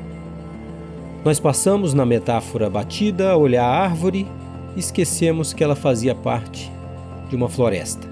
Nós 1.24 1.40
passamos 1.40 1.94
na 1.94 2.06
metáfora 2.06 2.70
batida 2.70 3.30
a 3.30 3.36
olhar 3.36 3.64
a 3.64 3.82
árvore 3.82 4.26
e 4.76 4.80
esquecemos 4.80 5.52
que 5.52 5.64
ela 5.64 5.74
fazia 5.74 6.14
parte 6.14 6.70
de 7.28 7.34
uma 7.34 7.48
floresta. 7.48 8.06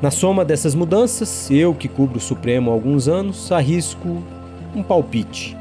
Na 0.00 0.10
soma 0.10 0.44
dessas 0.44 0.74
mudanças, 0.74 1.50
eu 1.50 1.74
que 1.74 1.86
cubro 1.86 2.16
o 2.16 2.20
Supremo 2.20 2.70
há 2.70 2.74
alguns 2.74 3.06
anos, 3.06 3.52
arrisco 3.52 4.22
um 4.74 4.82
palpite. 4.82 5.56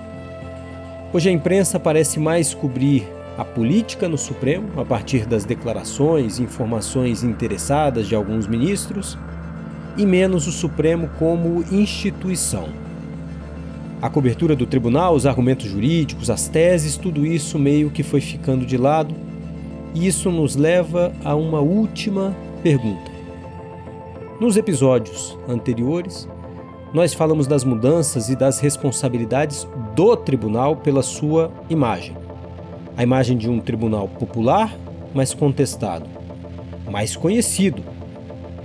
Hoje 1.12 1.28
a 1.28 1.32
imprensa 1.34 1.80
parece 1.80 2.20
mais 2.20 2.54
cobrir 2.54 3.06
a 3.40 3.46
política 3.46 4.10
no 4.10 4.18
Supremo 4.18 4.82
a 4.82 4.84
partir 4.84 5.26
das 5.26 5.46
declarações 5.46 6.40
e 6.40 6.44
informações 6.44 7.24
interessadas 7.24 8.06
de 8.06 8.14
alguns 8.14 8.46
ministros 8.46 9.18
e 9.98 10.06
menos 10.06 10.46
o 10.46 10.52
Supremo 10.52 11.10
como 11.18 11.64
instituição. 11.72 12.68
A 14.02 14.10
cobertura 14.10 14.58
do 14.58 14.66
tribunal, 14.66 15.16
os 15.16 15.26
argumentos 15.26 15.68
jurídicos, 15.68 16.30
as 16.30 16.50
teses, 16.50 16.98
tudo 16.98 17.26
isso 17.26 17.58
meio 17.58 17.90
que 17.90 18.04
foi 18.04 18.20
ficando 18.20 18.66
de 18.66 18.76
lado. 18.76 19.16
E 19.96 20.06
isso 20.06 20.30
nos 20.30 20.58
leva 20.58 21.14
a 21.24 21.34
uma 21.34 21.62
última 21.62 22.36
pergunta. 22.62 23.10
Nos 24.38 24.58
episódios 24.58 25.38
anteriores, 25.48 26.28
nós 26.94 27.14
falamos 27.14 27.48
das 27.48 27.64
mudanças 27.64 28.30
e 28.30 28.36
das 28.36 28.60
responsabilidades 28.60 29.66
do 29.96 30.18
tribunal 30.18 30.76
pela 30.76 31.02
sua 31.02 31.50
imagem. 31.70 32.29
A 33.00 33.04
imagem 33.04 33.38
de 33.38 33.50
um 33.50 33.62
tribunal 33.62 34.10
popular, 34.10 34.78
mas 35.14 35.34
contestado, 35.34 36.06
mais 36.92 37.16
conhecido, 37.16 37.82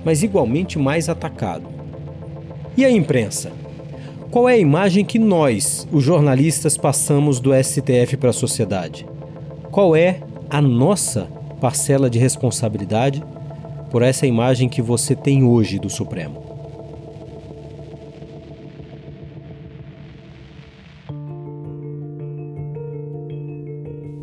mas 0.04 0.24
igualmente 0.24 0.76
mais 0.76 1.08
atacado. 1.08 1.68
E 2.76 2.84
a 2.84 2.90
imprensa? 2.90 3.52
Qual 4.32 4.48
é 4.48 4.54
a 4.54 4.58
imagem 4.58 5.04
que 5.04 5.20
nós, 5.20 5.86
os 5.92 6.02
jornalistas, 6.02 6.76
passamos 6.76 7.38
do 7.38 7.52
STF 7.54 8.16
para 8.16 8.30
a 8.30 8.32
sociedade? 8.32 9.06
Qual 9.70 9.94
é 9.94 10.18
a 10.50 10.60
nossa 10.60 11.28
parcela 11.60 12.10
de 12.10 12.18
responsabilidade 12.18 13.22
por 13.88 14.02
essa 14.02 14.26
imagem 14.26 14.68
que 14.68 14.82
você 14.82 15.14
tem 15.14 15.44
hoje 15.44 15.78
do 15.78 15.88
Supremo? 15.88 16.43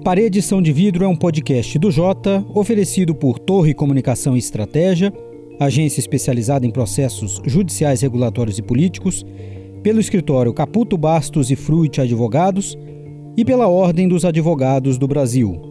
Parede 0.03 0.27
Edição 0.27 0.63
de 0.63 0.73
Vidro 0.73 1.05
é 1.05 1.07
um 1.07 1.15
podcast 1.15 1.77
do 1.77 1.91
Jota, 1.91 2.43
oferecido 2.55 3.13
por 3.13 3.37
Torre 3.37 3.71
Comunicação 3.71 4.35
e 4.35 4.39
Estratégia, 4.39 5.13
agência 5.59 5.99
especializada 5.99 6.65
em 6.65 6.71
processos 6.71 7.39
judiciais, 7.45 8.01
regulatórios 8.01 8.57
e 8.57 8.63
políticos, 8.63 9.23
pelo 9.83 9.99
escritório 9.99 10.53
Caputo 10.53 10.97
Bastos 10.97 11.51
e 11.51 11.55
Fruit 11.55 12.01
Advogados 12.01 12.75
e 13.37 13.45
pela 13.45 13.67
Ordem 13.67 14.07
dos 14.07 14.25
Advogados 14.25 14.97
do 14.97 15.07
Brasil. 15.07 15.70